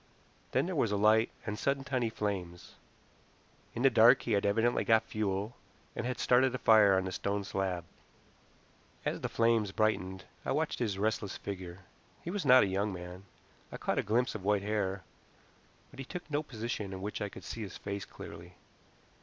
Then 0.51 0.65
there 0.65 0.75
was 0.75 0.91
a 0.91 0.97
light 0.97 1.29
and 1.45 1.59
sudden 1.59 1.83
tiny 1.83 2.09
flames. 2.09 2.73
In 3.75 3.83
the 3.83 3.89
dark 3.91 4.23
he 4.23 4.31
had 4.31 4.47
evidently 4.47 4.83
got 4.83 5.03
fuel, 5.03 5.55
and 5.95 6.07
had 6.07 6.17
started 6.17 6.55
a 6.55 6.57
fire 6.57 6.97
on 6.97 7.03
the 7.05 7.11
stone 7.11 7.43
slab. 7.43 7.85
As 9.05 9.21
the 9.21 9.29
flames 9.29 9.71
brightened 9.71 10.25
I 10.43 10.53
watched 10.53 10.79
his 10.79 10.97
restless 10.97 11.37
figure. 11.37 11.81
He 12.23 12.31
was 12.31 12.47
not 12.47 12.63
a 12.63 12.65
young 12.65 12.91
man. 12.91 13.25
I 13.71 13.77
caught 13.77 13.99
a 13.99 14.01
glimpse 14.01 14.33
of 14.33 14.43
white 14.43 14.63
hair, 14.63 15.03
but 15.91 15.99
he 15.99 16.05
took 16.05 16.31
no 16.31 16.41
position 16.41 16.93
in 16.93 17.01
which 17.03 17.21
I 17.21 17.29
could 17.29 17.43
see 17.43 17.61
his 17.61 17.77
face 17.77 18.03
clearly. 18.05 18.55